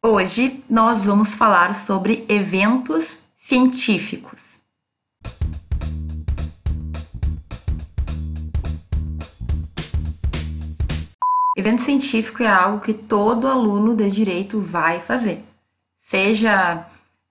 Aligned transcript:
Hoje 0.00 0.62
nós 0.70 1.04
vamos 1.04 1.34
falar 1.34 1.84
sobre 1.84 2.24
eventos 2.28 3.18
científicos. 3.48 4.40
Evento 11.56 11.82
científico 11.82 12.44
é 12.44 12.46
algo 12.46 12.80
que 12.80 12.94
todo 12.94 13.48
aluno 13.48 13.96
de 13.96 14.08
direito 14.08 14.60
vai 14.60 15.00
fazer, 15.00 15.42
seja 16.02 16.86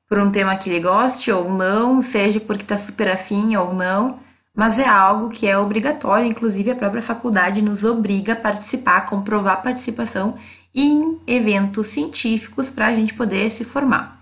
por 0.09 0.19
um 0.19 0.29
tema 0.29 0.57
que 0.57 0.69
ele 0.69 0.81
goste 0.81 1.31
ou 1.31 1.49
não, 1.49 2.01
seja 2.01 2.41
porque 2.41 2.63
está 2.63 2.79
super 2.79 3.09
afim 3.09 3.55
ou 3.55 3.73
não, 3.73 4.19
mas 4.53 4.77
é 4.77 4.85
algo 4.85 5.29
que 5.29 5.47
é 5.47 5.57
obrigatório, 5.57 6.27
inclusive 6.27 6.71
a 6.71 6.75
própria 6.75 7.01
faculdade 7.01 7.61
nos 7.61 7.85
obriga 7.85 8.33
a 8.33 8.35
participar, 8.35 9.05
comprovar 9.05 9.53
a 9.53 9.61
participação 9.61 10.37
em 10.73 11.19
eventos 11.25 11.89
científicos 11.93 12.69
para 12.69 12.87
a 12.87 12.93
gente 12.93 13.13
poder 13.13 13.51
se 13.51 13.63
formar. 13.65 14.21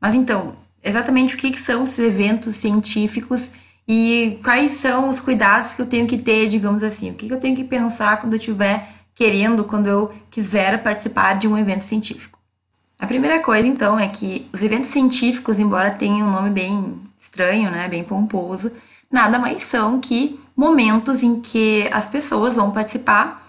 Mas 0.00 0.14
então, 0.14 0.56
exatamente 0.82 1.34
o 1.34 1.38
que, 1.38 1.50
que 1.50 1.60
são 1.60 1.84
esses 1.84 1.98
eventos 1.98 2.56
científicos 2.56 3.50
e 3.88 4.38
quais 4.42 4.80
são 4.80 5.08
os 5.08 5.20
cuidados 5.20 5.74
que 5.74 5.82
eu 5.82 5.86
tenho 5.86 6.06
que 6.06 6.18
ter, 6.18 6.48
digamos 6.48 6.82
assim, 6.82 7.10
o 7.10 7.14
que, 7.14 7.28
que 7.28 7.32
eu 7.34 7.40
tenho 7.40 7.56
que 7.56 7.64
pensar 7.64 8.20
quando 8.20 8.32
eu 8.32 8.38
estiver 8.38 8.88
querendo, 9.14 9.64
quando 9.64 9.86
eu 9.86 10.12
quiser 10.30 10.82
participar 10.82 11.38
de 11.38 11.48
um 11.48 11.56
evento 11.56 11.84
científico. 11.84 12.38
A 12.98 13.06
primeira 13.06 13.40
coisa, 13.40 13.66
então, 13.66 13.98
é 13.98 14.08
que 14.08 14.46
os 14.52 14.62
eventos 14.62 14.90
científicos, 14.90 15.58
embora 15.58 15.92
tenham 15.92 16.28
um 16.28 16.32
nome 16.32 16.50
bem 16.50 16.98
estranho, 17.20 17.70
né, 17.70 17.88
bem 17.88 18.04
pomposo, 18.04 18.72
nada 19.10 19.38
mais 19.38 19.62
são 19.70 20.00
que 20.00 20.38
momentos 20.56 21.22
em 21.22 21.40
que 21.40 21.88
as 21.92 22.08
pessoas 22.08 22.56
vão 22.56 22.70
participar 22.70 23.45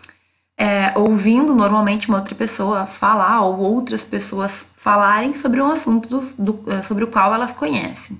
é, 0.57 0.97
ouvindo 0.97 1.53
normalmente 1.53 2.07
uma 2.07 2.17
outra 2.17 2.33
pessoa 2.33 2.87
falar 2.87 3.41
ou 3.41 3.59
outras 3.59 4.03
pessoas 4.03 4.67
falarem 4.77 5.35
sobre 5.35 5.61
um 5.61 5.71
assunto 5.71 6.09
do, 6.37 6.71
é, 6.71 6.81
sobre 6.81 7.03
o 7.03 7.07
qual 7.07 7.33
elas 7.33 7.51
conhecem. 7.51 8.17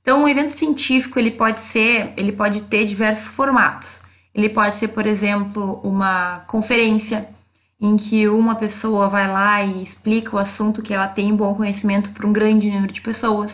Então, 0.00 0.22
um 0.22 0.28
evento 0.28 0.56
científico 0.56 1.18
ele 1.18 1.32
pode 1.32 1.60
ser, 1.72 2.12
ele 2.16 2.32
pode 2.32 2.62
ter 2.64 2.84
diversos 2.84 3.26
formatos. 3.34 3.88
Ele 4.34 4.48
pode 4.48 4.76
ser, 4.76 4.88
por 4.88 5.06
exemplo, 5.06 5.80
uma 5.84 6.40
conferência 6.46 7.28
em 7.80 7.96
que 7.96 8.28
uma 8.28 8.54
pessoa 8.54 9.08
vai 9.08 9.28
lá 9.28 9.62
e 9.62 9.82
explica 9.82 10.36
o 10.36 10.38
assunto 10.38 10.82
que 10.82 10.94
ela 10.94 11.08
tem 11.08 11.34
bom 11.34 11.54
conhecimento 11.54 12.10
para 12.10 12.26
um 12.26 12.32
grande 12.32 12.70
número 12.70 12.92
de 12.92 13.00
pessoas. 13.00 13.52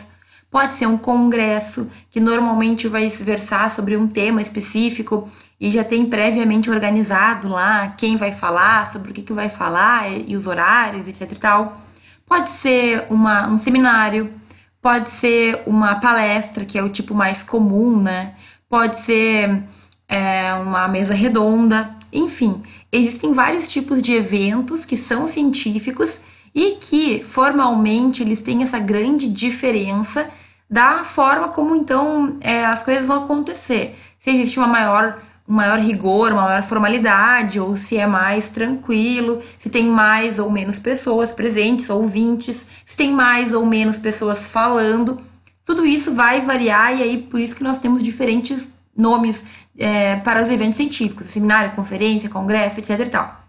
Pode 0.50 0.74
ser 0.74 0.86
um 0.86 0.96
congresso 0.96 1.90
que 2.10 2.20
normalmente 2.20 2.88
vai 2.88 3.10
versar 3.10 3.70
sobre 3.70 3.96
um 3.96 4.08
tema 4.08 4.40
específico 4.40 5.28
e 5.60 5.70
já 5.70 5.84
tem 5.84 6.06
previamente 6.06 6.70
organizado 6.70 7.48
lá 7.48 7.88
quem 7.88 8.16
vai 8.16 8.34
falar, 8.34 8.90
sobre 8.90 9.10
o 9.10 9.14
que, 9.14 9.22
que 9.22 9.32
vai 9.32 9.50
falar 9.50 10.10
e 10.10 10.34
os 10.34 10.46
horários, 10.46 11.06
etc 11.06 11.30
e 11.30 11.38
tal. 11.38 11.80
Pode 12.26 12.48
ser 12.60 13.06
uma, 13.10 13.46
um 13.48 13.58
seminário, 13.58 14.32
pode 14.80 15.10
ser 15.18 15.62
uma 15.66 15.96
palestra, 15.96 16.64
que 16.64 16.78
é 16.78 16.82
o 16.82 16.88
tipo 16.88 17.14
mais 17.14 17.42
comum, 17.42 18.00
né? 18.00 18.34
Pode 18.70 19.04
ser 19.04 19.64
é, 20.08 20.54
uma 20.54 20.88
mesa 20.88 21.14
redonda, 21.14 21.94
enfim, 22.12 22.62
existem 22.90 23.34
vários 23.34 23.68
tipos 23.68 24.02
de 24.02 24.14
eventos 24.14 24.84
que 24.86 24.96
são 24.96 25.28
científicos 25.28 26.18
e 26.54 26.72
que 26.76 27.24
formalmente 27.32 28.22
eles 28.22 28.40
têm 28.42 28.62
essa 28.62 28.78
grande 28.78 29.28
diferença 29.28 30.28
da 30.70 31.04
forma 31.04 31.48
como 31.48 31.74
então 31.74 32.36
é, 32.40 32.64
as 32.64 32.82
coisas 32.82 33.06
vão 33.06 33.24
acontecer. 33.24 33.96
Se 34.20 34.30
existe 34.30 34.58
uma 34.58 34.66
maior, 34.66 35.22
um 35.48 35.54
maior 35.54 35.78
rigor, 35.78 36.32
uma 36.32 36.42
maior 36.42 36.62
formalidade, 36.64 37.58
ou 37.58 37.76
se 37.76 37.96
é 37.96 38.06
mais 38.06 38.50
tranquilo, 38.50 39.40
se 39.58 39.70
tem 39.70 39.86
mais 39.86 40.38
ou 40.38 40.50
menos 40.50 40.78
pessoas 40.78 41.30
presentes, 41.30 41.88
ouvintes, 41.88 42.66
se 42.84 42.96
tem 42.96 43.12
mais 43.12 43.52
ou 43.52 43.64
menos 43.64 43.96
pessoas 43.96 44.44
falando. 44.50 45.20
Tudo 45.64 45.86
isso 45.86 46.14
vai 46.14 46.42
variar 46.42 46.98
e 46.98 47.02
aí 47.02 47.22
por 47.22 47.40
isso 47.40 47.54
que 47.54 47.64
nós 47.64 47.78
temos 47.78 48.02
diferentes 48.02 48.68
nomes 48.96 49.42
é, 49.78 50.16
para 50.16 50.42
os 50.42 50.50
eventos 50.50 50.76
científicos, 50.76 51.30
seminário, 51.30 51.72
conferência, 51.72 52.28
congresso, 52.28 52.80
etc. 52.80 52.90
E 53.06 53.10
tal. 53.10 53.47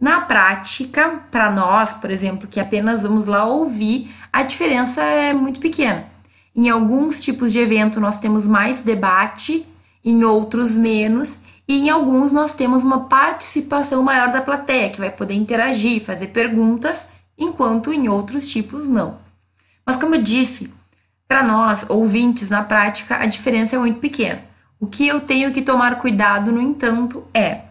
Na 0.00 0.22
prática, 0.22 1.22
para 1.30 1.50
nós, 1.50 1.92
por 1.94 2.10
exemplo, 2.10 2.48
que 2.48 2.60
apenas 2.60 3.02
vamos 3.02 3.26
lá 3.26 3.44
ouvir, 3.44 4.10
a 4.32 4.42
diferença 4.42 5.00
é 5.00 5.32
muito 5.32 5.60
pequena. 5.60 6.06
Em 6.54 6.68
alguns 6.68 7.20
tipos 7.20 7.52
de 7.52 7.58
evento 7.58 8.00
nós 8.00 8.18
temos 8.20 8.46
mais 8.46 8.82
debate, 8.82 9.66
em 10.04 10.24
outros 10.24 10.72
menos, 10.72 11.34
e 11.66 11.78
em 11.78 11.90
alguns 11.90 12.32
nós 12.32 12.54
temos 12.54 12.84
uma 12.84 13.08
participação 13.08 14.02
maior 14.02 14.30
da 14.30 14.42
plateia, 14.42 14.90
que 14.90 14.98
vai 14.98 15.10
poder 15.10 15.34
interagir, 15.34 16.04
fazer 16.04 16.28
perguntas, 16.28 17.06
enquanto 17.38 17.92
em 17.92 18.08
outros 18.08 18.46
tipos 18.52 18.88
não. 18.88 19.18
Mas 19.86 19.96
como 19.96 20.14
eu 20.14 20.22
disse, 20.22 20.72
para 21.26 21.42
nós, 21.42 21.84
ouvintes, 21.88 22.50
na 22.50 22.62
prática, 22.62 23.16
a 23.16 23.26
diferença 23.26 23.76
é 23.76 23.78
muito 23.78 23.98
pequena. 23.98 24.42
O 24.78 24.86
que 24.86 25.06
eu 25.06 25.20
tenho 25.20 25.52
que 25.52 25.62
tomar 25.62 25.96
cuidado, 25.96 26.52
no 26.52 26.60
entanto, 26.60 27.24
é 27.34 27.62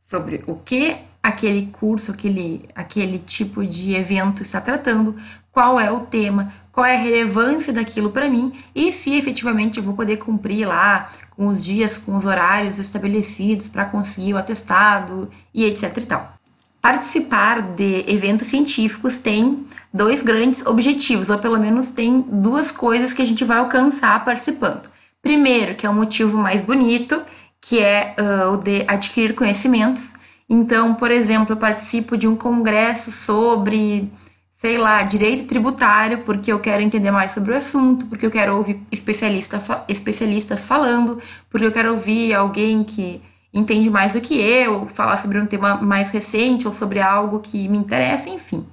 sobre 0.00 0.42
o 0.46 0.56
que 0.56 1.05
aquele 1.26 1.66
curso, 1.72 2.12
aquele, 2.12 2.68
aquele 2.74 3.18
tipo 3.18 3.66
de 3.66 3.94
evento 3.94 4.42
está 4.42 4.60
tratando, 4.60 5.16
qual 5.50 5.80
é 5.80 5.90
o 5.90 6.00
tema, 6.06 6.52
qual 6.70 6.86
é 6.86 6.94
a 6.94 7.00
relevância 7.00 7.72
daquilo 7.72 8.10
para 8.10 8.30
mim 8.30 8.52
e 8.74 8.92
se 8.92 9.16
efetivamente 9.16 9.78
eu 9.78 9.82
vou 9.82 9.94
poder 9.94 10.18
cumprir 10.18 10.66
lá 10.68 11.10
com 11.30 11.48
os 11.48 11.64
dias, 11.64 11.98
com 11.98 12.14
os 12.14 12.24
horários 12.24 12.78
estabelecidos 12.78 13.66
para 13.66 13.86
conseguir 13.86 14.34
o 14.34 14.38
atestado 14.38 15.28
e 15.52 15.64
etc 15.64 15.96
e 15.96 16.06
tal. 16.06 16.32
Participar 16.80 17.74
de 17.74 18.04
eventos 18.06 18.46
científicos 18.48 19.18
tem 19.18 19.64
dois 19.92 20.22
grandes 20.22 20.64
objetivos, 20.64 21.28
ou 21.28 21.38
pelo 21.38 21.58
menos 21.58 21.90
tem 21.90 22.20
duas 22.20 22.70
coisas 22.70 23.12
que 23.12 23.22
a 23.22 23.26
gente 23.26 23.44
vai 23.44 23.58
alcançar 23.58 24.24
participando. 24.24 24.88
Primeiro, 25.20 25.74
que 25.74 25.84
é 25.84 25.90
o 25.90 25.94
motivo 25.94 26.38
mais 26.38 26.60
bonito, 26.60 27.20
que 27.60 27.80
é 27.80 28.14
uh, 28.16 28.52
o 28.52 28.58
de 28.58 28.84
adquirir 28.86 29.34
conhecimentos, 29.34 30.04
então, 30.48 30.94
por 30.94 31.10
exemplo, 31.10 31.52
eu 31.52 31.56
participo 31.56 32.16
de 32.16 32.28
um 32.28 32.36
congresso 32.36 33.10
sobre, 33.10 34.10
sei 34.58 34.78
lá, 34.78 35.02
direito 35.02 35.48
tributário, 35.48 36.24
porque 36.24 36.52
eu 36.52 36.60
quero 36.60 36.82
entender 36.82 37.10
mais 37.10 37.32
sobre 37.32 37.52
o 37.52 37.56
assunto, 37.56 38.06
porque 38.06 38.26
eu 38.26 38.30
quero 38.30 38.56
ouvir 38.56 38.80
especialista, 38.92 39.84
especialistas 39.88 40.64
falando, 40.66 41.20
porque 41.50 41.66
eu 41.66 41.72
quero 41.72 41.92
ouvir 41.92 42.32
alguém 42.32 42.84
que 42.84 43.20
entende 43.52 43.90
mais 43.90 44.12
do 44.12 44.20
que 44.20 44.40
eu, 44.40 44.86
falar 44.88 45.16
sobre 45.16 45.40
um 45.40 45.46
tema 45.46 45.76
mais 45.76 46.10
recente 46.10 46.66
ou 46.66 46.72
sobre 46.72 47.00
algo 47.00 47.40
que 47.40 47.68
me 47.68 47.78
interessa, 47.78 48.28
enfim. 48.28 48.66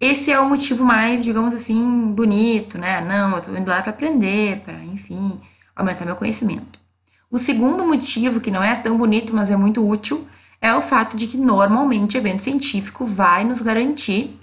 Esse 0.00 0.30
é 0.30 0.38
o 0.38 0.48
motivo 0.48 0.84
mais, 0.84 1.24
digamos 1.24 1.54
assim, 1.54 2.12
bonito, 2.12 2.76
né? 2.76 3.00
Não, 3.00 3.32
eu 3.32 3.38
estou 3.38 3.56
indo 3.56 3.70
lá 3.70 3.80
para 3.80 3.90
aprender, 3.90 4.60
para, 4.60 4.76
enfim, 4.84 5.38
aumentar 5.74 6.04
meu 6.04 6.16
conhecimento. 6.16 6.78
O 7.30 7.38
segundo 7.38 7.84
motivo, 7.84 8.40
que 8.40 8.50
não 8.50 8.62
é 8.62 8.76
tão 8.76 8.96
bonito, 8.98 9.34
mas 9.34 9.50
é 9.50 9.56
muito 9.56 9.84
útil, 9.86 10.26
é 10.60 10.74
o 10.74 10.82
fato 10.82 11.16
de 11.16 11.26
que 11.26 11.36
normalmente 11.36 12.16
evento 12.16 12.42
científico 12.42 13.06
vai 13.06 13.44
nos 13.44 13.60
garantir 13.60 14.38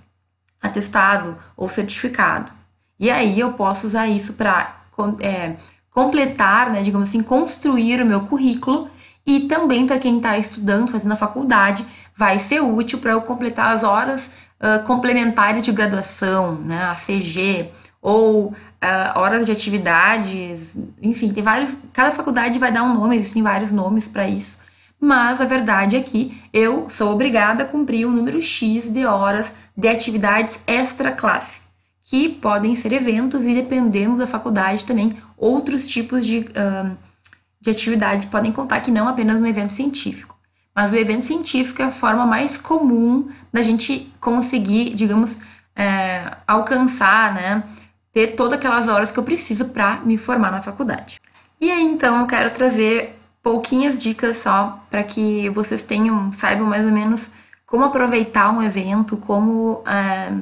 atestado 0.61 1.37
ou 1.57 1.69
certificado. 1.69 2.51
E 2.99 3.09
aí 3.09 3.39
eu 3.39 3.53
posso 3.53 3.87
usar 3.87 4.07
isso 4.07 4.33
para 4.33 4.75
é, 5.21 5.55
completar, 5.91 6.69
né, 6.69 6.83
digamos 6.83 7.09
assim, 7.09 7.23
construir 7.23 8.01
o 8.01 8.05
meu 8.05 8.21
currículo 8.21 8.87
e 9.25 9.41
também 9.41 9.87
para 9.87 9.99
quem 9.99 10.17
está 10.17 10.37
estudando, 10.37 10.91
fazendo 10.91 11.13
a 11.13 11.17
faculdade, 11.17 11.85
vai 12.15 12.39
ser 12.41 12.61
útil 12.61 12.99
para 12.99 13.11
eu 13.11 13.21
completar 13.21 13.75
as 13.75 13.83
horas 13.83 14.23
uh, 14.23 14.83
complementares 14.85 15.63
de 15.63 15.71
graduação, 15.71 16.55
né, 16.55 16.83
a 16.83 16.95
CG, 16.95 17.71
ou 18.01 18.47
uh, 18.47 18.55
horas 19.15 19.45
de 19.45 19.51
atividades, 19.51 20.59
enfim, 21.01 21.33
tem 21.33 21.43
vários. 21.43 21.75
Cada 21.93 22.15
faculdade 22.15 22.57
vai 22.57 22.71
dar 22.71 22.83
um 22.83 22.93
nome, 22.93 23.17
existem 23.17 23.43
vários 23.43 23.71
nomes 23.71 24.07
para 24.07 24.27
isso 24.27 24.60
mas 25.01 25.41
a 25.41 25.45
verdade 25.45 25.95
é 25.95 26.01
que 26.01 26.39
eu 26.53 26.87
sou 26.91 27.11
obrigada 27.11 27.63
a 27.63 27.65
cumprir 27.65 28.05
um 28.05 28.11
número 28.11 28.39
X 28.39 28.87
de 28.93 29.03
horas 29.03 29.51
de 29.75 29.87
atividades 29.87 30.55
extra-classe, 30.67 31.59
que 32.07 32.29
podem 32.29 32.75
ser 32.75 32.93
eventos 32.93 33.41
e, 33.43 33.55
dependendo 33.55 34.17
da 34.17 34.27
faculdade, 34.27 34.85
também 34.85 35.17
outros 35.35 35.87
tipos 35.87 36.23
de, 36.23 36.39
uh, 36.39 36.95
de 37.59 37.71
atividades 37.71 38.27
podem 38.27 38.51
contar, 38.51 38.81
que 38.81 38.91
não 38.91 39.07
apenas 39.07 39.41
um 39.41 39.45
evento 39.47 39.73
científico. 39.73 40.35
Mas 40.75 40.91
o 40.91 40.95
evento 40.95 41.25
científico 41.25 41.81
é 41.81 41.85
a 41.85 41.91
forma 41.91 42.25
mais 42.25 42.57
comum 42.59 43.27
da 43.51 43.63
gente 43.63 44.07
conseguir, 44.21 44.93
digamos, 44.93 45.35
é, 45.75 46.37
alcançar, 46.47 47.33
né, 47.33 47.63
ter 48.13 48.35
todas 48.35 48.53
aquelas 48.53 48.87
horas 48.87 49.11
que 49.11 49.17
eu 49.17 49.23
preciso 49.23 49.65
para 49.69 50.01
me 50.01 50.17
formar 50.17 50.51
na 50.51 50.61
faculdade. 50.61 51.19
E 51.59 51.71
aí, 51.71 51.83
então, 51.83 52.21
eu 52.21 52.27
quero 52.27 52.53
trazer 52.53 53.20
pouquinhas 53.43 54.01
dicas 54.01 54.37
só 54.37 54.83
para 54.89 55.03
que 55.03 55.49
vocês 55.49 55.83
tenham, 55.83 56.31
saibam 56.33 56.67
mais 56.67 56.85
ou 56.85 56.91
menos 56.91 57.21
como 57.65 57.85
aproveitar 57.85 58.51
um 58.51 58.61
evento, 58.61 59.17
como 59.17 59.81
é, 59.87 60.33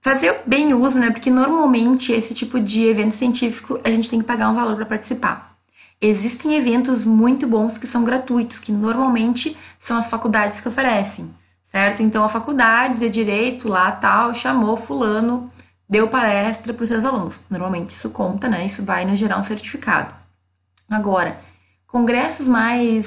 fazer 0.00 0.42
bem 0.46 0.72
uso, 0.72 0.98
né? 0.98 1.10
Porque 1.10 1.30
normalmente 1.30 2.12
esse 2.12 2.32
tipo 2.34 2.60
de 2.60 2.84
evento 2.84 3.14
científico 3.14 3.80
a 3.82 3.90
gente 3.90 4.08
tem 4.08 4.20
que 4.20 4.26
pagar 4.26 4.50
um 4.50 4.54
valor 4.54 4.76
para 4.76 4.86
participar. 4.86 5.54
Existem 6.00 6.54
eventos 6.54 7.04
muito 7.04 7.46
bons 7.46 7.78
que 7.78 7.86
são 7.86 8.04
gratuitos, 8.04 8.58
que 8.58 8.70
normalmente 8.70 9.56
são 9.80 9.96
as 9.96 10.08
faculdades 10.08 10.60
que 10.60 10.68
oferecem, 10.68 11.30
certo? 11.70 12.02
Então 12.02 12.24
a 12.24 12.28
faculdade 12.28 13.00
de 13.00 13.08
direito 13.08 13.68
lá 13.68 13.90
tal 13.92 14.34
chamou 14.34 14.76
fulano, 14.76 15.50
deu 15.88 16.08
palestra 16.08 16.72
para 16.72 16.82
os 16.82 16.88
seus 16.88 17.04
alunos. 17.04 17.40
Normalmente 17.50 17.90
isso 17.90 18.10
conta, 18.10 18.48
né? 18.48 18.66
Isso 18.66 18.84
vai 18.84 19.04
nos 19.04 19.18
gerar 19.18 19.38
um 19.38 19.44
certificado. 19.44 20.14
Agora, 20.90 21.38
congressos 21.94 22.48
mais 22.48 23.06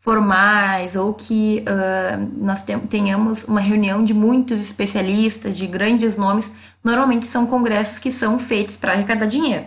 formais 0.00 0.96
ou 0.96 1.14
que 1.14 1.64
uh, 1.68 2.44
nós 2.44 2.64
tenhamos 2.90 3.44
uma 3.44 3.60
reunião 3.60 4.02
de 4.02 4.12
muitos 4.12 4.60
especialistas, 4.60 5.56
de 5.56 5.68
grandes 5.68 6.16
nomes, 6.16 6.50
normalmente 6.82 7.26
são 7.26 7.46
congressos 7.46 8.00
que 8.00 8.10
são 8.10 8.40
feitos 8.40 8.74
para 8.74 8.92
arrecadar 8.92 9.26
dinheiro. 9.26 9.66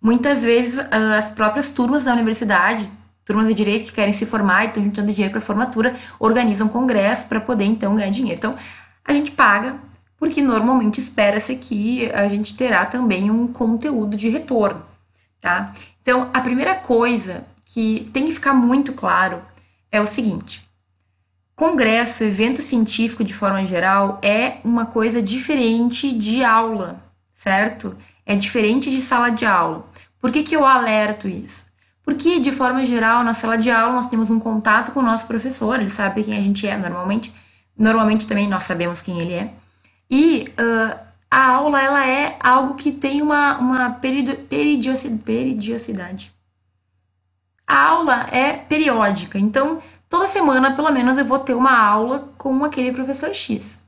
Muitas 0.00 0.40
vezes 0.40 0.74
uh, 0.78 0.88
as 1.18 1.28
próprias 1.34 1.68
turmas 1.68 2.04
da 2.04 2.14
universidade, 2.14 2.90
turmas 3.26 3.48
de 3.48 3.54
direito 3.54 3.90
que 3.90 3.96
querem 3.96 4.14
se 4.14 4.24
formar 4.24 4.64
e 4.64 4.68
estão 4.68 4.82
juntando 4.82 5.12
dinheiro 5.12 5.32
para 5.32 5.42
formatura, 5.42 5.94
organizam 6.18 6.68
congressos 6.68 7.26
para 7.26 7.40
poder 7.40 7.66
então 7.66 7.94
ganhar 7.94 8.10
dinheiro. 8.10 8.38
Então 8.38 8.56
a 9.04 9.12
gente 9.12 9.30
paga 9.32 9.76
porque 10.18 10.40
normalmente 10.40 11.02
espera-se 11.02 11.54
que 11.54 12.10
a 12.12 12.26
gente 12.28 12.56
terá 12.56 12.86
também 12.86 13.30
um 13.30 13.46
conteúdo 13.46 14.16
de 14.16 14.30
retorno, 14.30 14.82
tá? 15.38 15.74
Então 16.00 16.30
a 16.32 16.40
primeira 16.40 16.76
coisa 16.76 17.44
que 17.66 18.08
tem 18.12 18.26
que 18.26 18.34
ficar 18.34 18.54
muito 18.54 18.92
claro 18.92 19.42
é 19.90 20.00
o 20.00 20.06
seguinte: 20.06 20.64
congresso, 21.54 22.22
evento 22.22 22.62
científico 22.62 23.24
de 23.24 23.34
forma 23.34 23.66
geral, 23.66 24.20
é 24.22 24.58
uma 24.64 24.86
coisa 24.86 25.20
diferente 25.20 26.16
de 26.16 26.44
aula, 26.44 27.02
certo? 27.42 27.96
É 28.24 28.36
diferente 28.36 28.88
de 28.90 29.02
sala 29.02 29.30
de 29.30 29.44
aula. 29.44 29.84
Por 30.20 30.30
que, 30.32 30.42
que 30.42 30.56
eu 30.56 30.64
alerto 30.64 31.28
isso? 31.28 31.66
Porque, 32.04 32.40
de 32.40 32.52
forma 32.52 32.84
geral, 32.84 33.24
na 33.24 33.34
sala 33.34 33.58
de 33.58 33.70
aula 33.70 33.96
nós 33.96 34.08
temos 34.08 34.30
um 34.30 34.38
contato 34.38 34.92
com 34.92 35.00
o 35.00 35.02
nosso 35.02 35.26
professor, 35.26 35.80
ele 35.80 35.90
sabe 35.90 36.22
quem 36.22 36.36
a 36.36 36.40
gente 36.40 36.64
é 36.66 36.76
normalmente, 36.76 37.34
normalmente 37.76 38.28
também 38.28 38.48
nós 38.48 38.64
sabemos 38.66 39.02
quem 39.02 39.20
ele 39.20 39.32
é. 39.32 39.52
E 40.08 40.44
uh, 40.50 40.96
a 41.28 41.50
aula 41.50 41.82
ela 41.82 42.06
é 42.06 42.38
algo 42.40 42.74
que 42.74 42.92
tem 42.92 43.22
uma, 43.22 43.58
uma 43.58 43.90
peridiosidade 43.90 46.35
a 47.66 47.88
aula 47.88 48.26
é 48.30 48.56
periódica, 48.56 49.38
então 49.38 49.82
toda 50.08 50.28
semana, 50.28 50.74
pelo 50.76 50.90
menos, 50.92 51.18
eu 51.18 51.24
vou 51.24 51.38
ter 51.40 51.54
uma 51.54 51.76
aula 51.76 52.30
com 52.38 52.64
aquele 52.64 52.92
professor 52.92 53.34
X, 53.34 53.78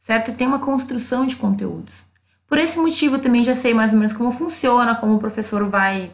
certo? 0.00 0.34
Tem 0.36 0.46
uma 0.46 0.58
construção 0.58 1.26
de 1.26 1.36
conteúdos. 1.36 2.04
Por 2.48 2.58
esse 2.58 2.78
motivo, 2.78 3.18
também 3.18 3.44
já 3.44 3.54
sei 3.56 3.74
mais 3.74 3.92
ou 3.92 3.98
menos 3.98 4.14
como 4.14 4.32
funciona, 4.32 4.96
como 4.96 5.14
o 5.14 5.18
professor 5.18 5.68
vai 5.68 6.10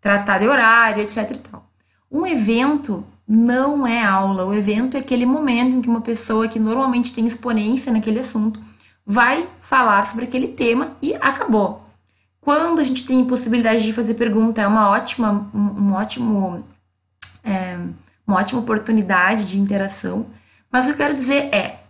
tratar 0.00 0.38
de 0.38 0.46
horário, 0.46 1.02
etc. 1.02 1.30
E 1.30 1.38
tal. 1.38 1.64
Um 2.10 2.26
evento 2.26 3.04
não 3.26 3.86
é 3.86 4.04
aula, 4.04 4.44
o 4.44 4.52
evento 4.52 4.96
é 4.96 5.00
aquele 5.00 5.24
momento 5.24 5.76
em 5.76 5.80
que 5.80 5.88
uma 5.88 6.00
pessoa 6.00 6.48
que 6.48 6.58
normalmente 6.58 7.12
tem 7.12 7.26
exponência 7.26 7.92
naquele 7.92 8.20
assunto 8.20 8.60
vai 9.06 9.48
falar 9.62 10.06
sobre 10.06 10.26
aquele 10.26 10.48
tema 10.48 10.96
e 11.00 11.14
acabou. 11.14 11.79
Quando 12.40 12.80
a 12.80 12.84
gente 12.84 13.06
tem 13.06 13.26
possibilidade 13.26 13.84
de 13.84 13.92
fazer 13.92 14.14
pergunta, 14.14 14.60
é 14.60 14.66
uma 14.66 14.88
ótima, 14.88 15.50
um, 15.54 15.92
ótimo, 15.92 16.64
é, 17.44 17.76
uma 18.26 18.38
ótima 18.38 18.60
oportunidade 18.60 19.50
de 19.50 19.58
interação. 19.58 20.26
Mas 20.72 20.84
o 20.84 20.88
que 20.88 20.94
eu 20.94 20.96
quero 20.96 21.14
dizer 21.14 21.54
é, 21.54 21.80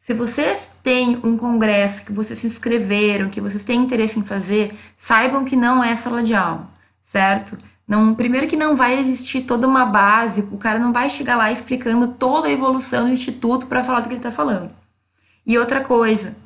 se 0.00 0.12
vocês 0.12 0.70
têm 0.82 1.16
um 1.24 1.36
congresso 1.36 2.04
que 2.04 2.12
vocês 2.12 2.38
se 2.38 2.46
inscreveram, 2.46 3.30
que 3.30 3.40
vocês 3.40 3.64
têm 3.64 3.80
interesse 3.80 4.18
em 4.18 4.24
fazer, 4.24 4.72
saibam 4.98 5.44
que 5.44 5.56
não 5.56 5.82
é 5.82 5.96
sala 5.96 6.22
de 6.22 6.34
aula, 6.34 6.68
certo? 7.06 7.58
Não, 7.88 8.14
primeiro 8.14 8.46
que 8.46 8.56
não 8.56 8.76
vai 8.76 8.98
existir 8.98 9.42
toda 9.42 9.66
uma 9.66 9.86
base, 9.86 10.46
o 10.50 10.58
cara 10.58 10.78
não 10.78 10.92
vai 10.92 11.08
chegar 11.08 11.36
lá 11.36 11.50
explicando 11.50 12.14
toda 12.14 12.48
a 12.48 12.52
evolução 12.52 13.04
do 13.06 13.12
instituto 13.12 13.66
para 13.66 13.84
falar 13.84 14.00
do 14.00 14.08
que 14.08 14.14
ele 14.14 14.18
está 14.18 14.30
falando. 14.30 14.74
E 15.46 15.56
outra 15.56 15.80
coisa, 15.82 16.36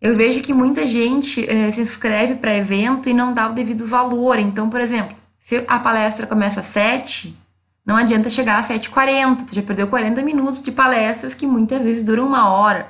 eu 0.00 0.16
vejo 0.16 0.40
que 0.40 0.54
muita 0.54 0.86
gente 0.86 1.44
é, 1.48 1.70
se 1.72 1.80
inscreve 1.80 2.36
para 2.36 2.56
evento 2.56 3.08
e 3.08 3.14
não 3.14 3.34
dá 3.34 3.48
o 3.48 3.54
devido 3.54 3.86
valor. 3.86 4.38
Então, 4.38 4.70
por 4.70 4.80
exemplo, 4.80 5.16
se 5.40 5.64
a 5.68 5.78
palestra 5.78 6.26
começa 6.26 6.60
às 6.60 6.72
7, 6.72 7.36
não 7.84 7.96
adianta 7.96 8.30
chegar 8.30 8.60
às 8.60 8.68
7h40, 8.68 9.48
você 9.48 9.56
já 9.56 9.62
perdeu 9.62 9.88
40 9.88 10.22
minutos 10.22 10.62
de 10.62 10.72
palestras 10.72 11.34
que 11.34 11.46
muitas 11.46 11.82
vezes 11.82 12.02
duram 12.02 12.26
uma 12.26 12.48
hora. 12.48 12.88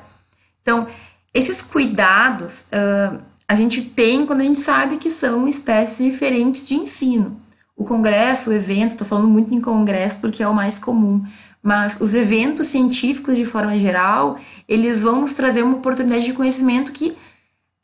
Então, 0.63 0.87
esses 1.35 1.61
cuidados 1.63 2.61
uh, 2.61 3.21
a 3.49 3.55
gente 3.57 3.83
tem 3.83 4.27
quando 4.27 4.41
a 4.41 4.45
gente 4.45 4.61
sabe 4.61 4.97
que 4.97 5.11
são 5.11 5.49
espécies 5.49 5.97
diferentes 5.97 6.69
de 6.69 6.75
ensino. 6.75 7.41
O 7.77 7.85
congresso, 7.85 8.51
o 8.51 8.53
evento, 8.53 8.93
estou 8.93 9.07
falando 9.07 9.29
muito 9.29 9.53
em 9.53 9.61
congresso 9.61 10.17
porque 10.21 10.43
é 10.43 10.47
o 10.47 10.55
mais 10.55 10.79
comum, 10.79 11.25
mas 11.63 12.01
os 12.01 12.15
eventos 12.15 12.69
científicos, 12.69 13.37
de 13.37 13.45
forma 13.45 13.77
geral, 13.77 14.39
eles 14.69 15.03
vão 15.03 15.21
nos 15.21 15.35
trazer 15.35 15.63
uma 15.63 15.77
oportunidade 15.77 16.25
de 16.25 16.33
conhecimento 16.33 16.93
que 16.93 17.17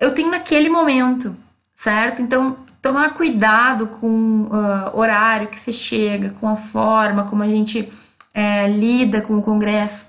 eu 0.01 0.15
tenho 0.15 0.31
naquele 0.31 0.69
momento, 0.69 1.37
certo? 1.83 2.23
Então, 2.23 2.57
tomar 2.81 3.15
cuidado 3.15 3.89
com 3.89 4.09
o 4.09 4.45
uh, 4.47 4.97
horário 4.99 5.49
que 5.49 5.61
você 5.61 5.73
chega, 5.73 6.31
com 6.31 6.49
a 6.49 6.57
forma 6.57 7.25
como 7.25 7.43
a 7.43 7.49
gente 7.49 7.91
é, 8.33 8.69
lida 8.69 9.23
com 9.23 9.39
o 9.39 9.43
congresso. 9.43 10.05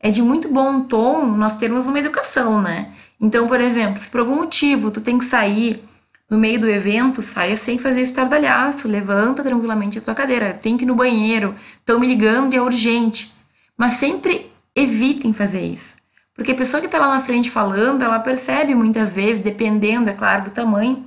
É 0.00 0.10
de 0.10 0.22
muito 0.22 0.52
bom 0.52 0.80
tom 0.82 1.26
nós 1.26 1.56
termos 1.56 1.86
uma 1.86 1.98
educação, 1.98 2.60
né? 2.60 2.92
Então, 3.20 3.46
por 3.46 3.60
exemplo, 3.60 4.00
se 4.00 4.08
por 4.10 4.20
algum 4.20 4.36
motivo 4.36 4.90
tu 4.90 5.00
tem 5.00 5.18
que 5.18 5.26
sair 5.26 5.82
no 6.28 6.38
meio 6.38 6.58
do 6.58 6.68
evento, 6.68 7.22
saia 7.22 7.56
sem 7.56 7.78
fazer 7.78 8.02
estardalhaço, 8.02 8.88
levanta 8.88 9.42
tranquilamente 9.42 9.98
a 9.98 10.02
tua 10.02 10.14
cadeira. 10.14 10.54
Tem 10.54 10.76
que 10.76 10.84
ir 10.84 10.86
no 10.86 10.96
banheiro, 10.96 11.54
estão 11.78 12.00
me 12.00 12.06
ligando 12.06 12.52
e 12.52 12.56
é 12.56 12.62
urgente. 12.62 13.32
Mas 13.78 14.00
sempre 14.00 14.50
evitem 14.74 15.32
fazer 15.32 15.60
isso. 15.60 15.94
Porque 16.34 16.52
a 16.52 16.56
pessoa 16.56 16.80
que 16.80 16.86
está 16.86 16.98
lá 16.98 17.08
na 17.08 17.24
frente 17.24 17.50
falando, 17.50 18.02
ela 18.02 18.18
percebe 18.18 18.74
muitas 18.74 19.14
vezes, 19.14 19.42
dependendo, 19.42 20.10
é 20.10 20.12
claro, 20.12 20.44
do 20.44 20.50
tamanho, 20.50 21.06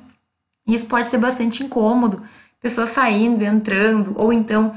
e 0.68 0.76
isso 0.76 0.86
pode 0.86 1.10
ser 1.10 1.18
bastante 1.18 1.64
incômodo. 1.64 2.24
Pessoas 2.62 2.92
saindo, 2.92 3.44
entrando, 3.44 4.14
ou 4.18 4.34
então 4.34 4.76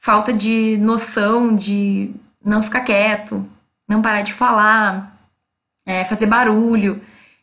falta 0.00 0.32
de 0.32 0.78
noção 0.80 1.54
de 1.54 2.14
não 2.44 2.62
ficar 2.62 2.80
quieto, 2.80 3.46
não 3.88 4.00
parar 4.00 4.22
de 4.22 4.34
falar, 4.34 5.18
é, 5.86 6.04
fazer 6.06 6.26
barulho. 6.26 7.00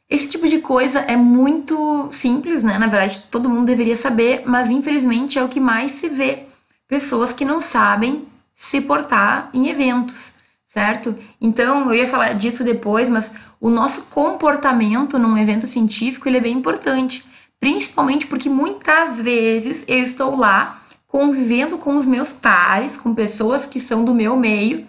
Esse 0.10 0.30
tipo 0.30 0.48
de 0.48 0.60
coisa 0.60 1.00
é 1.00 1.18
muito 1.18 2.10
simples, 2.14 2.64
né? 2.64 2.78
Na 2.78 2.88
verdade, 2.88 3.24
todo 3.30 3.50
mundo 3.50 3.66
deveria 3.66 3.98
saber, 3.98 4.44
mas 4.46 4.70
infelizmente 4.70 5.38
é 5.38 5.44
o 5.44 5.50
que 5.50 5.60
mais 5.60 6.00
se 6.00 6.08
vê. 6.08 6.44
Pessoas 6.88 7.34
que 7.34 7.44
não 7.44 7.62
sabem 7.62 8.26
se 8.56 8.80
portar 8.80 9.50
em 9.54 9.68
eventos, 9.68 10.34
certo? 10.70 11.14
Então, 11.42 11.92
eu 11.92 11.96
ia 11.96 12.10
falar 12.10 12.34
disso 12.34 12.64
depois, 12.64 13.10
mas 13.10 13.30
o 13.60 13.70
nosso 13.70 14.02
comportamento 14.04 15.20
num 15.20 15.38
evento 15.38 15.68
científico 15.68 16.30
ele 16.30 16.38
é 16.38 16.42
bem 16.42 16.58
importante, 16.58 17.24
principalmente 17.60 18.28
porque 18.28 18.50
muitas 18.50 19.18
vezes 19.18 19.84
eu 19.88 20.00
estou 20.04 20.38
lá 20.38 20.82
convivendo 21.08 21.78
com 21.78 21.96
os 21.96 22.06
meus 22.06 22.32
pares, 22.32 22.96
com 22.98 23.14
pessoas 23.14 23.66
que 23.66 23.82
são 23.82 24.06
do 24.06 24.14
meu 24.14 24.38
meio, 24.38 24.88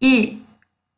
e 0.00 0.40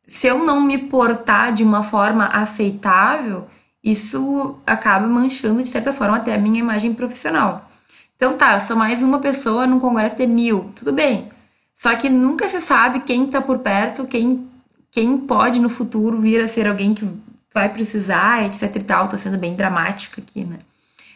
se 0.07 0.27
eu 0.27 0.43
não 0.43 0.61
me 0.61 0.77
portar 0.89 1.53
de 1.53 1.63
uma 1.63 1.83
forma 1.83 2.25
aceitável, 2.25 3.47
isso 3.85 4.57
acaba 4.65 5.07
manchando, 5.07 5.61
de 5.61 5.69
certa 5.69 5.93
forma, 5.93 6.17
até 6.17 6.33
a 6.33 6.39
minha 6.39 6.59
imagem 6.59 6.95
profissional. 6.95 7.69
Então 8.15 8.35
tá, 8.35 8.55
eu 8.55 8.61
sou 8.61 8.75
mais 8.75 9.03
uma 9.03 9.19
pessoa 9.19 9.67
num 9.67 9.79
congresso 9.79 10.17
de 10.17 10.25
mil, 10.25 10.71
tudo 10.75 10.91
bem. 10.91 11.29
Só 11.77 11.95
que 11.95 12.09
nunca 12.09 12.49
se 12.49 12.61
sabe 12.61 13.01
quem 13.01 13.25
está 13.25 13.41
por 13.41 13.59
perto, 13.59 14.07
quem, 14.07 14.49
quem 14.91 15.19
pode 15.19 15.59
no 15.59 15.69
futuro 15.69 16.19
vir 16.19 16.41
a 16.41 16.47
ser 16.47 16.67
alguém 16.67 16.95
que 16.95 17.07
vai 17.53 17.69
precisar, 17.69 18.43
etc 18.45 18.75
e 18.75 18.83
tal. 18.83 19.07
Tô 19.07 19.17
sendo 19.17 19.37
bem 19.37 19.55
dramática 19.55 20.19
aqui, 20.19 20.43
né? 20.43 20.57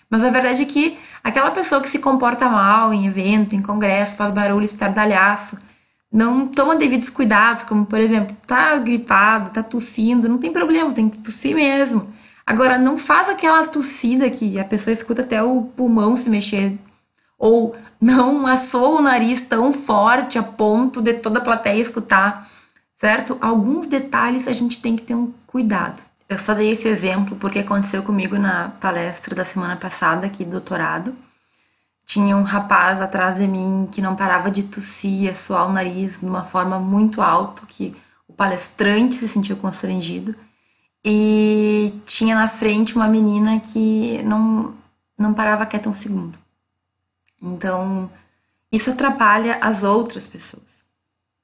Mas 0.08 0.24
a 0.24 0.30
verdade 0.30 0.62
é 0.62 0.66
que 0.66 0.98
aquela 1.24 1.50
pessoa 1.52 1.82
que 1.82 1.90
se 1.90 1.98
comporta 1.98 2.50
mal 2.50 2.94
em 2.94 3.08
evento, 3.08 3.56
em 3.56 3.62
congresso, 3.64 4.16
faz 4.16 4.32
barulho, 4.34 4.66
estardalhaço, 4.66 5.58
não 6.12 6.48
toma 6.48 6.76
devidos 6.76 7.10
cuidados, 7.10 7.64
como 7.64 7.86
por 7.86 8.00
exemplo, 8.00 8.36
tá 8.46 8.78
gripado, 8.78 9.52
tá 9.52 9.64
tossindo, 9.64 10.30
não 10.30 10.38
tem 10.38 10.52
problema, 10.52 10.94
tem 10.94 11.10
que 11.10 11.20
tossir 11.20 11.56
mesmo. 11.56 12.12
Agora, 12.50 12.80
não 12.80 12.98
faz 12.98 13.30
aquela 13.30 13.68
tossida 13.68 14.28
que 14.28 14.60
a 14.60 14.66
pessoa 14.66 14.92
escuta 14.92 15.22
até 15.22 15.44
o 15.44 15.66
pulmão 15.66 16.18
se 16.18 16.28
mexer. 16.28 16.80
Ou 17.38 17.76
não 18.02 18.48
assou 18.48 18.98
o 18.98 19.02
nariz 19.04 19.40
tão 19.48 19.72
forte 19.72 20.36
a 20.36 20.42
ponto 20.42 21.00
de 21.00 21.14
toda 21.14 21.38
a 21.38 21.44
plateia 21.44 21.80
escutar, 21.80 22.50
certo? 23.00 23.38
Alguns 23.40 23.86
detalhes 23.86 24.48
a 24.48 24.54
gente 24.54 24.82
tem 24.82 24.96
que 24.96 25.04
ter 25.04 25.14
um 25.14 25.32
cuidado. 25.46 26.02
Eu 26.28 26.40
só 26.40 26.56
dei 26.56 26.72
esse 26.72 26.88
exemplo 26.88 27.36
porque 27.36 27.60
aconteceu 27.60 28.02
comigo 28.02 28.36
na 28.40 28.70
palestra 28.82 29.36
da 29.36 29.46
semana 29.46 29.76
passada 29.76 30.26
aqui 30.26 30.44
do 30.44 30.54
doutorado. 30.54 31.16
Tinha 32.08 32.36
um 32.36 32.42
rapaz 32.42 33.00
atrás 33.00 33.38
de 33.38 33.46
mim 33.46 33.88
que 33.92 34.02
não 34.02 34.16
parava 34.16 34.50
de 34.50 34.64
tossir, 34.64 35.38
suar 35.46 35.70
o 35.70 35.72
nariz 35.72 36.20
de 36.20 36.26
uma 36.26 36.46
forma 36.46 36.80
muito 36.80 37.22
alta, 37.22 37.64
que 37.68 37.96
o 38.28 38.34
palestrante 38.34 39.20
se 39.20 39.30
sentiu 39.30 39.56
constrangido 39.56 40.36
e 41.04 41.94
tinha 42.06 42.36
na 42.36 42.50
frente 42.50 42.96
uma 42.96 43.08
menina 43.08 43.60
que 43.60 44.22
não, 44.24 44.76
não 45.18 45.34
parava 45.34 45.66
quieta 45.66 45.90
um 45.90 45.94
segundo. 45.94 46.38
Então, 47.42 48.10
isso 48.72 48.92
atrapalha 48.92 49.58
as 49.62 49.84
outras 49.84 50.28
pessoas. 50.28 50.80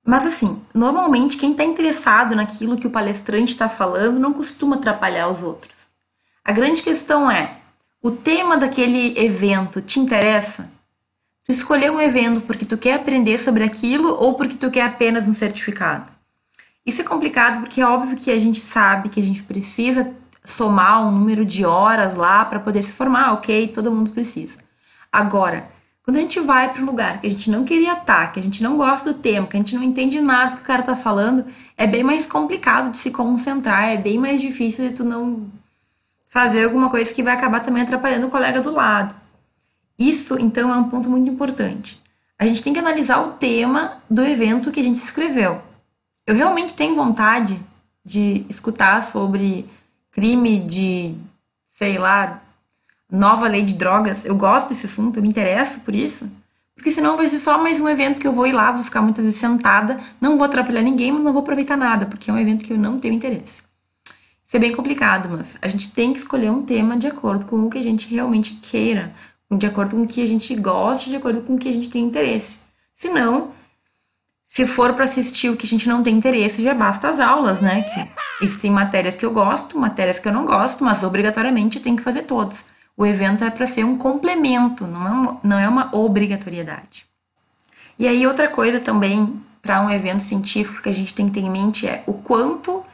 Mas 0.05 0.25
assim, 0.25 0.62
normalmente 0.74 1.38
quem 1.38 1.51
está 1.51 1.63
interessado 1.63 2.35
naquilo 2.35 2.77
que 2.77 2.85
o 2.85 2.91
palestrante 2.91 3.53
está 3.53 3.67
falando 3.67 4.19
não 4.19 4.33
costuma 4.33 4.75
atrapalhar 4.75 5.29
os 5.29 5.41
outros. 5.41 5.74
A 6.43 6.51
grande 6.51 6.83
questão 6.83 7.31
é: 7.31 7.59
o 8.03 8.12
tema 8.12 8.55
daquele 8.55 9.17
evento 9.17 9.81
te 9.81 10.00
interessa? 10.00 10.69
Tu 11.43 11.51
escolheu 11.51 11.93
um 11.93 12.01
evento 12.01 12.41
porque 12.41 12.65
tu 12.65 12.77
quer 12.77 12.93
aprender 12.93 13.39
sobre 13.39 13.63
aquilo 13.63 14.09
ou 14.09 14.35
porque 14.35 14.57
tu 14.57 14.69
quer 14.69 14.83
apenas 14.83 15.27
um 15.27 15.33
certificado? 15.33 16.14
Isso 16.86 17.01
é 17.01 17.04
complicado 17.04 17.62
porque 17.62 17.82
é 17.82 17.86
óbvio 17.86 18.15
que 18.15 18.30
a 18.30 18.38
gente 18.38 18.62
sabe 18.72 19.10
que 19.10 19.20
a 19.20 19.24
gente 19.24 19.42
precisa 19.44 20.13
somar 20.44 21.08
um 21.08 21.12
número 21.12 21.44
de 21.44 21.65
horas 21.65 22.15
lá 22.15 22.46
para 22.46 22.60
poder 22.60 22.84
se 22.84 22.92
formar, 22.94 23.34
ok? 23.34 23.70
Todo 23.70 23.92
mundo 23.92 24.12
precisa. 24.12 24.54
Agora, 25.12 25.68
quando 26.04 26.18
a 26.18 26.20
gente 26.20 26.39
vai 26.39 26.72
para 26.72 26.84
um 26.84 26.86
lugar 26.86 27.20
que 27.20 27.25
a 27.25 27.30
gente 27.30 27.50
não 27.50 27.65
queria 27.65 27.94
estar, 27.94 28.32
que 28.32 28.39
a 28.39 28.44
gente 28.44 28.62
não 28.62 28.77
gosta 28.77 29.12
do 29.12 29.20
tema, 29.20 29.48
que 29.48 29.58
a 29.58 29.60
gente 29.60 29.75
não 29.75 29.82
entende 29.82 30.22
nada 30.22 30.56
que 30.56 30.62
o 30.62 30.65
cara 30.65 30.82
está 30.82 30.96
falando, 30.96 31.46
é 31.75 31.88
bem 31.88 32.04
mais 32.04 32.27
complicado 32.27 32.92
de 32.92 32.98
se 33.00 33.10
concentrar, 33.10 33.86
é 33.86 33.98
bem 33.98 34.20
mais 34.20 34.39
difícil 34.39 34.88
de 34.88 34.96
tu 34.96 35.04
não 35.04 35.50
fazer 36.27 36.65
alguma 36.65 36.92
coisa 36.92 37.12
que 37.12 37.24
vai 37.24 37.34
acabar 37.34 37.62
também 37.62 37.82
atrapalhando 37.82 38.27
o 38.27 38.30
colega 38.30 38.62
do 38.62 38.72
lado. 38.72 39.15
Isso, 39.98 40.38
então, 40.38 40.72
é 40.72 40.77
um 40.77 40.89
ponto 40.89 41.10
muito 41.10 41.27
importante. 41.27 41.98
A 42.38 42.46
gente 42.46 42.62
tem 42.62 42.74
que 42.74 42.80
analisar 42.80 43.22
o 43.22 43.32
tema 43.34 44.04
do 44.08 44.22
evento 44.22 44.72
que 44.72 44.82
a 44.82 44.84
gente 44.84 45.00
se 45.00 45.06
inscreveu. 45.06 45.62
Eu 46.27 46.36
realmente 46.36 46.74
tenho 46.74 46.96
vontade 46.96 47.60
de 48.03 48.46
escutar 48.50 49.12
sobre 49.12 49.65
crime 50.12 50.60
de, 50.62 51.15
sei 51.77 51.98
lá, 51.98 52.41
nova 53.12 53.48
lei 53.48 53.63
de 53.63 53.74
drogas. 53.74 54.24
Eu 54.25 54.36
gosto 54.36 54.70
desse 54.70 54.86
assunto, 54.86 55.17
eu 55.17 55.24
me 55.24 55.29
interesso 55.29 55.79
por 55.82 55.94
isso. 55.94 56.29
Porque 56.75 56.91
senão 56.91 57.15
vai 57.15 57.29
ser 57.29 57.39
só 57.39 57.62
mais 57.62 57.79
um 57.79 57.88
evento 57.88 58.20
que 58.20 58.27
eu 58.27 58.34
vou 58.34 58.46
ir 58.46 58.51
lá, 58.51 58.72
vou 58.72 58.84
ficar 58.84 59.01
muitas 59.01 59.24
vezes 59.24 59.39
sentada, 59.39 60.00
não 60.20 60.36
vou 60.36 60.46
atrapalhar 60.46 60.82
ninguém, 60.82 61.12
mas 61.12 61.24
não 61.24 61.32
vou 61.32 61.41
aproveitar 61.41 61.77
nada, 61.77 62.05
porque 62.05 62.29
é 62.29 62.34
um 62.34 62.38
evento 62.38 62.65
que 62.65 62.74
eu 62.74 62.77
não 62.77 63.00
tenho 63.00 63.13
interesse. 63.13 63.63
Isso 64.46 64.58
é 64.58 64.60
bem 64.60 64.75
complicado, 64.75 65.29
mas 65.29 65.58
a 65.62 65.67
gente 65.67 65.91
tem 65.94 66.12
que 66.12 66.20
escolher 66.20 66.51
um 66.51 66.63
tema 66.63 66.98
de 66.98 67.08
acordo 67.08 67.46
com 67.46 67.65
o 67.65 67.70
que 67.70 67.77
a 67.77 67.82
gente 67.82 68.13
realmente 68.13 68.55
queira, 68.55 69.13
de 69.51 69.65
acordo 69.65 69.96
com 69.96 70.03
o 70.03 70.08
que 70.08 70.22
a 70.22 70.25
gente 70.25 70.53
gosta, 70.55 71.10
de 71.10 71.15
acordo 71.15 71.41
com 71.41 71.55
o 71.55 71.58
que 71.58 71.70
a 71.70 71.72
gente 71.72 71.89
tem 71.89 72.03
interesse. 72.03 72.58
Senão, 72.96 73.51
se 74.46 74.66
for 74.68 74.94
para 74.94 75.06
assistir 75.06 75.50
o 75.50 75.58
que 75.58 75.66
a 75.66 75.70
gente 75.70 75.88
não 75.88 76.04
tem 76.04 76.16
interesse, 76.16 76.64
já 76.64 76.74
basta 76.74 77.10
as 77.10 77.20
aulas, 77.20 77.62
né? 77.62 77.82
Que 77.82 78.46
existem 78.46 78.72
matérias 78.72 79.16
que 79.16 79.25
eu 79.25 79.34
gosto, 79.34 79.78
matérias 79.78 80.20
que 80.20 80.28
eu 80.28 80.34
não 80.34 80.46
gosto, 80.46 80.84
mas 80.84 81.04
obrigatoriamente 81.04 81.78
eu 81.78 81.84
tenho 81.84 81.98
que 81.98 82.04
fazer 82.04 82.24
todos. 82.24 82.64
O 82.98 83.06
evento 83.06 83.44
é 83.44 83.50
para 83.50 83.68
ser 83.68 83.84
um 83.84 83.98
complemento, 83.98 84.88
não 84.88 85.06
é 85.06 85.12
uma, 85.12 85.40
não 85.44 85.60
é 85.60 85.68
uma 85.68 85.90
obrigatoriedade. 85.94 87.06
E 88.00 88.08
aí, 88.08 88.25
outra 88.25 88.48
coisa 88.50 88.80
também 88.80 89.42
para 89.62 89.82
um 89.82 89.90
evento 89.90 90.22
científico 90.22 90.82
que 90.82 90.90
a 90.90 90.94
gente 90.94 91.14
tem 91.14 91.28
que 91.28 91.34
ter 91.34 91.40
em 91.40 91.50
mente 91.50 91.88
é 91.88 92.04
o 92.06 92.14
quanto 92.14 92.86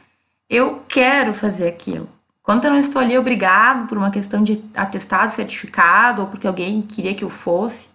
eu 0.48 0.82
quero 0.88 1.34
fazer 1.34 1.68
aquilo. 1.68 2.08
Quanto 2.42 2.64
eu 2.64 2.70
não 2.70 2.78
estou 2.78 3.00
ali 3.00 3.16
obrigado 3.16 3.86
por 3.86 3.96
uma 3.96 4.10
questão 4.10 4.42
de 4.42 4.64
atestado, 4.74 5.34
certificado, 5.34 6.22
ou 6.22 6.28
porque 6.28 6.46
alguém 6.46 6.82
queria 6.82 7.14
que 7.14 7.22
eu 7.22 7.30
fosse. 7.30 7.91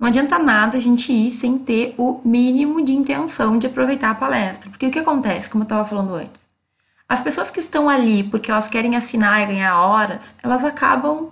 Não 0.00 0.08
adianta 0.08 0.38
nada 0.38 0.78
a 0.78 0.80
gente 0.80 1.12
ir 1.12 1.32
sem 1.32 1.58
ter 1.58 1.94
o 1.98 2.22
mínimo 2.24 2.82
de 2.82 2.92
intenção 2.92 3.58
de 3.58 3.66
aproveitar 3.66 4.10
a 4.10 4.14
palestra. 4.14 4.70
Porque 4.70 4.86
o 4.86 4.90
que 4.90 4.98
acontece, 4.98 5.50
como 5.50 5.62
eu 5.62 5.66
estava 5.66 5.86
falando 5.86 6.14
antes? 6.14 6.40
As 7.06 7.20
pessoas 7.20 7.50
que 7.50 7.60
estão 7.60 7.86
ali 7.86 8.24
porque 8.24 8.50
elas 8.50 8.70
querem 8.70 8.96
assinar 8.96 9.42
e 9.42 9.46
ganhar 9.46 9.78
horas, 9.78 10.34
elas 10.42 10.64
acabam 10.64 11.30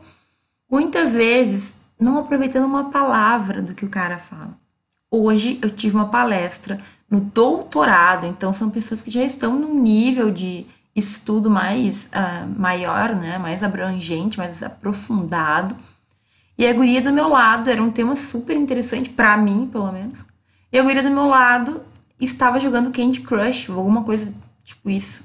muitas 0.71 1.15
vezes 1.15 1.75
não 1.99 2.19
aproveitando 2.19 2.67
uma 2.67 2.91
palavra 2.91 3.63
do 3.63 3.75
que 3.75 3.87
o 3.87 3.91
cara 3.91 4.19
fala. 4.19 4.55
Hoje 5.11 5.59
eu 5.63 5.71
tive 5.71 5.97
uma 5.97 6.11
palestra 6.11 6.79
no 7.11 7.21
doutorado, 7.21 8.27
então 8.27 8.53
são 8.53 8.69
pessoas 8.69 9.01
que 9.01 9.11
já 9.11 9.23
estão 9.23 9.59
num 9.59 9.81
nível 9.81 10.31
de 10.31 10.67
estudo 10.95 11.49
mais 11.49 12.05
uh, 12.07 12.61
maior, 12.61 13.15
né, 13.15 13.39
mais 13.39 13.63
abrangente, 13.63 14.37
mais 14.37 14.63
aprofundado. 14.63 15.75
E 16.59 16.67
a 16.67 16.73
guria 16.73 17.01
do 17.01 17.13
meu 17.13 17.29
lado 17.29 17.71
era 17.71 17.81
um 17.81 17.93
tema 17.93 18.17
super 18.17 18.57
interessante 18.57 19.11
para 19.11 19.37
mim, 19.37 19.69
pelo 19.71 19.93
menos. 19.93 20.19
E 20.73 20.79
a 20.79 20.83
guria 20.83 21.05
do 21.05 21.11
meu 21.11 21.27
lado 21.27 21.83
estava 22.21 22.59
jogando 22.59 22.91
Candy 22.91 23.21
Crush 23.21 23.71
ou 23.71 23.79
alguma 23.79 24.03
coisa 24.03 24.35
tipo 24.65 24.91
isso. 24.91 25.25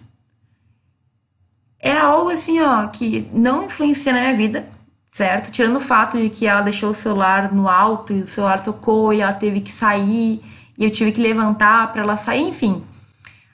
É 1.80 1.98
algo 1.98 2.30
assim, 2.30 2.62
ó, 2.62 2.88
que 2.88 3.28
não 3.34 3.66
influencia 3.66 4.14
na 4.14 4.22
minha 4.22 4.38
vida, 4.38 4.70
certo? 5.12 5.52
Tirando 5.52 5.78
o 5.78 5.88
fato 5.88 6.18
de 6.18 6.30
que 6.30 6.46
ela 6.46 6.62
deixou 6.62 6.92
o 6.92 6.96
celular 6.96 7.52
no 7.52 7.68
alto 7.68 8.14
e 8.14 8.22
o 8.22 8.28
celular 8.28 8.62
tocou 8.62 9.12
e 9.12 9.22
ela 9.22 9.34
teve 9.34 9.60
que 9.62 9.72
sair 9.74 10.40
e 10.78 10.86
eu 10.86 10.92
tive 10.92 11.12
que 11.12 11.22
levantar 11.22 11.92
para 11.92 12.04
ela 12.04 12.18
sair, 12.18 12.48
enfim. 12.48 12.86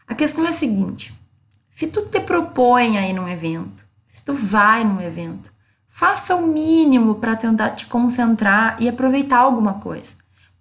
A 0.06 0.14
questão 0.14 0.46
é 0.46 0.50
a 0.50 0.54
seguinte: 0.54 1.14
se 1.72 1.88
tu 1.88 2.06
te 2.08 2.20
propõe 2.20 2.98
a 2.98 3.08
ir 3.08 3.14
num 3.14 3.28
evento, 3.28 3.84
se 4.10 4.24
tu 4.24 4.34
vai 4.34 4.84
num 4.84 5.02
evento, 5.02 5.52
faça 5.90 6.36
o 6.36 6.48
mínimo 6.48 7.16
para 7.16 7.36
tentar 7.36 7.72
te 7.72 7.86
concentrar 7.88 8.78
e 8.80 8.88
aproveitar 8.88 9.40
alguma 9.40 9.76
coisa. 9.76 10.10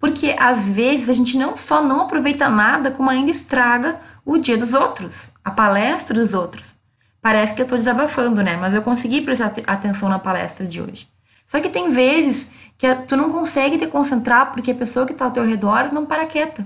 Porque 0.00 0.34
às 0.38 0.66
vezes 0.68 1.08
a 1.08 1.12
gente 1.12 1.36
não 1.36 1.56
só 1.56 1.82
não 1.82 2.02
aproveita 2.02 2.48
nada, 2.48 2.90
como 2.90 3.10
ainda 3.10 3.30
estraga 3.30 4.00
o 4.24 4.38
dia 4.38 4.56
dos 4.56 4.72
outros, 4.72 5.14
a 5.44 5.50
palestra 5.50 6.14
dos 6.14 6.32
outros. 6.32 6.74
Parece 7.20 7.54
que 7.54 7.60
eu 7.60 7.64
estou 7.64 7.78
desabafando, 7.78 8.42
né? 8.42 8.56
Mas 8.56 8.74
eu 8.74 8.82
consegui 8.82 9.22
prestar 9.22 9.52
atenção 9.66 10.08
na 10.08 10.18
palestra 10.18 10.66
de 10.66 10.80
hoje. 10.80 11.08
Só 11.48 11.60
que 11.60 11.70
tem 11.70 11.90
vezes 11.90 12.46
que 12.76 12.94
tu 13.06 13.16
não 13.16 13.30
consegue 13.30 13.78
te 13.78 13.86
concentrar 13.88 14.52
porque 14.52 14.70
a 14.70 14.74
pessoa 14.74 15.04
que 15.04 15.12
está 15.12 15.24
ao 15.24 15.32
teu 15.32 15.44
redor 15.44 15.92
não 15.92 16.06
para 16.06 16.26
quieta. 16.26 16.64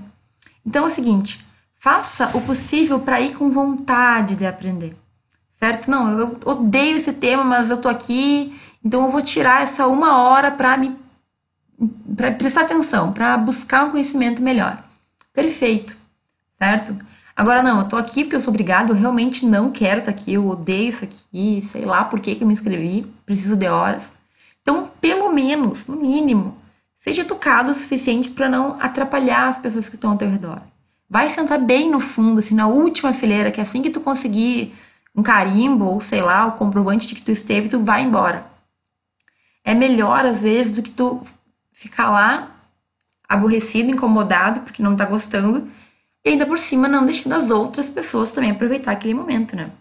Então 0.65 0.83
é 0.85 0.87
o 0.87 0.93
seguinte, 0.93 1.43
faça 1.79 2.37
o 2.37 2.41
possível 2.41 2.99
para 2.99 3.19
ir 3.19 3.35
com 3.35 3.49
vontade 3.49 4.35
de 4.35 4.45
aprender. 4.45 4.95
Certo? 5.63 5.89
Não, 5.89 6.19
eu 6.19 6.39
odeio 6.43 6.97
esse 6.97 7.13
tema, 7.13 7.41
mas 7.41 7.69
eu 7.69 7.77
tô 7.77 7.87
aqui, 7.87 8.53
então 8.83 9.05
eu 9.05 9.11
vou 9.13 9.21
tirar 9.21 9.63
essa 9.63 9.87
uma 9.87 10.21
hora 10.21 10.51
para 10.51 10.75
me 10.75 10.93
para 12.17 12.33
prestar 12.33 12.63
atenção, 12.63 13.13
para 13.13 13.37
buscar 13.37 13.85
um 13.85 13.91
conhecimento 13.91 14.41
melhor. 14.43 14.83
Perfeito, 15.33 15.95
certo? 16.59 16.93
Agora, 17.33 17.63
não, 17.63 17.79
eu 17.79 17.87
tô 17.87 17.95
aqui 17.95 18.25
porque 18.25 18.35
eu 18.35 18.41
sou 18.41 18.49
obrigada, 18.49 18.91
eu 18.91 18.95
realmente 18.95 19.45
não 19.45 19.71
quero 19.71 19.99
estar 19.99 20.11
tá 20.11 20.19
aqui, 20.19 20.33
eu 20.33 20.45
odeio 20.49 20.89
isso 20.89 21.05
aqui, 21.05 21.65
sei 21.71 21.85
lá 21.85 22.03
por 22.03 22.19
que, 22.19 22.35
que 22.35 22.43
eu 22.43 22.47
me 22.47 22.55
inscrevi, 22.55 23.07
preciso 23.25 23.55
de 23.55 23.69
horas. 23.69 24.03
Então, 24.61 24.91
pelo 24.99 25.31
menos, 25.31 25.87
no 25.87 25.95
mínimo, 25.95 26.57
seja 26.99 27.21
educado 27.21 27.71
o 27.71 27.75
suficiente 27.75 28.31
para 28.31 28.49
não 28.49 28.75
atrapalhar 28.81 29.51
as 29.51 29.59
pessoas 29.59 29.87
que 29.87 29.95
estão 29.95 30.11
ao 30.11 30.17
teu 30.17 30.29
redor. 30.29 30.61
Vai 31.09 31.33
sentar 31.33 31.59
bem 31.59 31.89
no 31.89 32.01
fundo, 32.01 32.39
assim, 32.39 32.53
na 32.53 32.67
última 32.67 33.13
fileira, 33.13 33.49
que 33.49 33.61
assim 33.61 33.81
que 33.81 33.91
tu 33.91 34.01
conseguir 34.01 34.73
um 35.15 35.21
carimbo 35.21 35.85
ou 35.85 36.01
sei 36.01 36.21
lá, 36.21 36.45
o 36.47 36.53
comprovante 36.53 37.07
de 37.07 37.15
que 37.15 37.23
tu 37.23 37.31
esteve, 37.31 37.69
tu 37.69 37.83
vai 37.83 38.03
embora. 38.03 38.45
É 39.63 39.73
melhor 39.73 40.25
às 40.25 40.41
vezes 40.41 40.75
do 40.75 40.81
que 40.81 40.91
tu 40.91 41.21
ficar 41.71 42.09
lá 42.09 42.51
aborrecido, 43.27 43.89
incomodado, 43.89 44.61
porque 44.61 44.83
não 44.83 44.95
tá 44.95 45.05
gostando 45.05 45.69
e 46.25 46.29
ainda 46.29 46.45
por 46.45 46.57
cima, 46.57 46.87
não 46.87 47.05
deixando 47.05 47.33
as 47.33 47.49
outras 47.49 47.89
pessoas 47.89 48.31
também 48.31 48.51
aproveitar 48.51 48.91
aquele 48.91 49.13
momento, 49.13 49.55
né? 49.55 49.71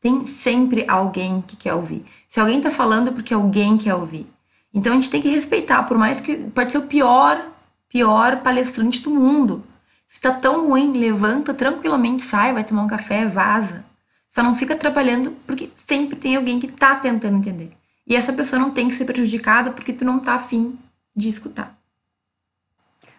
Tem 0.00 0.26
sempre 0.42 0.84
alguém 0.88 1.40
que 1.42 1.54
quer 1.56 1.74
ouvir. 1.74 2.04
Se 2.28 2.40
alguém 2.40 2.60
tá 2.60 2.72
falando 2.72 3.10
é 3.10 3.12
porque 3.12 3.32
alguém 3.32 3.78
quer 3.78 3.94
ouvir. 3.94 4.26
Então 4.74 4.92
a 4.92 4.96
gente 4.96 5.10
tem 5.10 5.22
que 5.22 5.28
respeitar, 5.28 5.84
por 5.84 5.96
mais 5.96 6.20
que 6.20 6.50
pode 6.50 6.72
ser 6.72 6.78
o 6.78 6.88
pior, 6.88 7.40
pior 7.88 8.42
palestrante 8.42 9.00
do 9.02 9.10
mundo. 9.10 9.62
Se 10.08 10.20
tá 10.20 10.32
tão 10.32 10.66
ruim, 10.66 10.98
levanta 10.98 11.54
tranquilamente, 11.54 12.28
sai, 12.28 12.52
vai 12.52 12.64
tomar 12.64 12.82
um 12.82 12.88
café, 12.88 13.26
vaza. 13.26 13.84
Só 14.34 14.42
não 14.42 14.56
fica 14.56 14.74
atrapalhando 14.74 15.32
porque 15.46 15.70
sempre 15.86 16.18
tem 16.18 16.36
alguém 16.36 16.58
que 16.58 16.68
tá 16.72 16.96
tentando 16.96 17.36
entender. 17.36 17.72
E 18.06 18.16
essa 18.16 18.32
pessoa 18.32 18.60
não 18.60 18.70
tem 18.70 18.88
que 18.88 18.96
ser 18.96 19.04
prejudicada 19.04 19.70
porque 19.70 19.92
tu 19.92 20.04
não 20.04 20.18
tá 20.18 20.34
afim 20.34 20.78
de 21.14 21.28
escutar. 21.28 21.76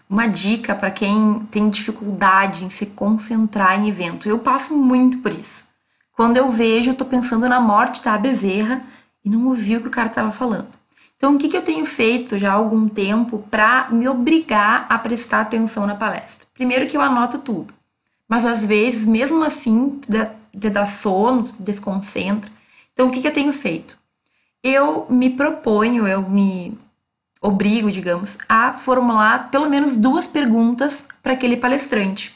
Uma 0.10 0.27
dica 0.27 0.75
para 0.75 0.91
quem 0.91 1.39
tem 1.51 1.70
dificuldade 1.70 2.65
em 2.65 2.70
se 2.70 2.88
concentrar 2.88 3.79
em 3.79 3.89
evento. 3.89 4.27
Eu 4.27 4.39
passo 4.39 4.75
muito 4.75 5.20
por 5.20 5.32
isso. 5.32 5.63
Quando 6.15 6.38
eu 6.38 6.51
vejo, 6.51 6.91
eu 6.91 6.96
tô 6.96 7.05
pensando 7.05 7.48
na 7.48 7.60
morte 7.60 8.03
da 8.03 8.17
Bezerra 8.17 8.84
e 9.24 9.29
não 9.29 9.48
ouvi 9.48 9.77
o 9.77 9.82
que 9.82 9.88
o 9.88 9.91
cara 9.91 10.10
estava 10.10 10.32
falando. 10.32 10.70
Então, 11.15 11.36
o 11.36 11.38
que, 11.38 11.48
que 11.48 11.55
eu 11.55 11.63
tenho 11.63 11.86
feito 11.86 12.38
já 12.38 12.51
há 12.51 12.55
algum 12.55 12.88
tempo 12.88 13.39
para 13.50 13.89
me 13.89 14.08
obrigar 14.08 14.86
a 14.89 15.00
prestar 15.00 15.41
atenção 15.41 15.88
na 15.88 15.96
palestra? 15.96 16.48
Primeiro 16.53 16.86
que 16.86 16.98
eu 16.98 17.01
anoto 17.01 17.39
tudo, 17.39 17.74
mas 18.27 18.46
às 18.46 18.62
vezes, 18.62 19.08
mesmo 19.08 19.41
assim, 19.41 20.01
de 20.54 20.70
dar 20.70 20.86
sono, 20.86 21.50
desconcentra. 21.60 22.52
Então, 22.94 23.08
o 23.08 23.12
que, 23.12 23.22
que 23.22 23.28
eu 23.28 23.34
tenho 23.34 23.54
feito? 23.54 23.98
Eu 24.64 25.08
me 25.10 25.32
proponho, 25.32 26.08
eu 26.08 26.30
me 26.30 26.78
obrigo, 27.42 27.92
digamos, 27.92 28.38
a 28.48 28.74
formular 28.86 29.50
pelo 29.52 29.70
menos 29.70 29.98
duas 29.98 30.26
perguntas 30.28 31.04
para 31.22 31.34
aquele 31.34 31.58
palestrante. 31.58 32.34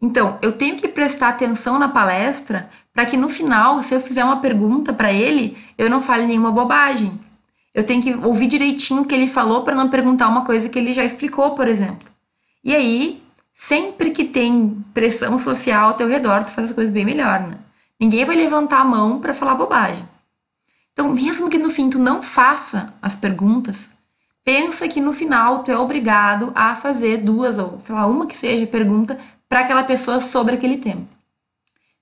Então, 0.00 0.38
eu 0.42 0.52
tenho 0.58 0.76
que 0.76 0.88
prestar 0.88 1.28
atenção 1.28 1.78
na 1.78 1.88
palestra 1.88 2.68
para 2.92 3.06
que 3.06 3.16
no 3.16 3.28
final, 3.28 3.82
se 3.84 3.94
eu 3.94 4.00
fizer 4.00 4.24
uma 4.24 4.40
pergunta 4.40 4.92
para 4.92 5.12
ele, 5.12 5.56
eu 5.78 5.88
não 5.88 6.02
fale 6.02 6.26
nenhuma 6.26 6.50
bobagem. 6.50 7.20
Eu 7.74 7.84
tenho 7.84 8.02
que 8.02 8.12
ouvir 8.14 8.48
direitinho 8.48 9.02
o 9.02 9.04
que 9.06 9.14
ele 9.14 9.28
falou 9.28 9.62
para 9.62 9.76
não 9.76 9.88
perguntar 9.88 10.28
uma 10.28 10.44
coisa 10.44 10.68
que 10.68 10.78
ele 10.78 10.92
já 10.92 11.04
explicou, 11.04 11.54
por 11.54 11.68
exemplo. 11.68 12.10
E 12.64 12.74
aí, 12.74 13.22
Sempre 13.68 14.10
que 14.10 14.24
tem 14.24 14.84
pressão 14.92 15.38
social 15.38 15.90
ao 15.90 15.94
teu 15.94 16.08
redor, 16.08 16.44
tu 16.44 16.52
faz 16.52 16.70
as 16.70 16.74
coisas 16.74 16.92
bem 16.92 17.04
melhor, 17.04 17.40
né? 17.48 17.58
Ninguém 18.00 18.24
vai 18.24 18.34
levantar 18.34 18.80
a 18.80 18.84
mão 18.84 19.20
para 19.20 19.34
falar 19.34 19.54
bobagem. 19.54 20.04
Então, 20.92 21.12
mesmo 21.12 21.48
que 21.48 21.58
no 21.58 21.70
fim 21.70 21.88
tu 21.88 21.98
não 21.98 22.22
faça 22.22 22.92
as 23.00 23.14
perguntas, 23.14 23.88
pensa 24.44 24.88
que 24.88 25.00
no 25.00 25.12
final 25.12 25.62
tu 25.62 25.70
é 25.70 25.78
obrigado 25.78 26.52
a 26.54 26.76
fazer 26.76 27.18
duas 27.18 27.58
ou, 27.58 27.80
sei 27.80 27.94
lá, 27.94 28.06
uma 28.06 28.26
que 28.26 28.36
seja 28.36 28.66
pergunta 28.66 29.18
para 29.48 29.60
aquela 29.60 29.84
pessoa 29.84 30.20
sobre 30.20 30.54
aquele 30.54 30.78
tema. 30.78 31.06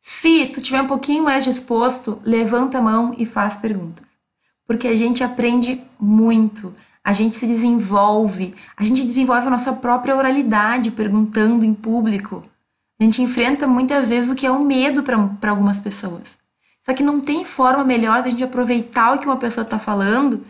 Se 0.01 0.47
tu 0.47 0.61
tiver 0.63 0.81
um 0.81 0.87
pouquinho 0.87 1.23
mais 1.23 1.45
disposto, 1.45 2.21
levanta 2.25 2.79
a 2.79 2.83
mão 2.83 3.15
e 3.19 3.27
faz 3.27 3.55
perguntas. 3.57 4.10
Porque 4.71 4.87
a 4.87 4.95
gente 4.95 5.25
aprende 5.25 5.83
muito, 5.99 6.73
a 7.05 7.13
gente 7.13 7.35
se 7.35 7.45
desenvolve, 7.45 8.55
a 8.77 8.85
gente 8.85 9.05
desenvolve 9.05 9.49
a 9.49 9.51
nossa 9.51 9.73
própria 9.73 10.15
oralidade 10.15 10.93
perguntando 10.93 11.65
em 11.65 11.75
público. 11.75 12.45
A 13.01 13.03
gente 13.03 13.21
enfrenta 13.21 13.67
muitas 13.67 14.09
vezes 14.09 14.31
o 14.31 14.35
que 14.37 14.47
é 14.47 14.53
um 14.53 14.65
medo 14.65 15.03
para 15.03 15.51
algumas 15.51 15.81
pessoas. 15.81 16.39
Só 16.87 16.95
que 16.95 17.03
não 17.03 17.21
tem 17.21 17.45
forma 17.47 17.83
melhor 17.83 18.23
da 18.23 18.31
gente 18.31 18.45
aproveitar 18.45 19.13
o 19.13 19.19
que 19.19 19.27
uma 19.27 19.39
pessoa 19.39 19.65
está 19.65 19.81
falando 19.81 20.47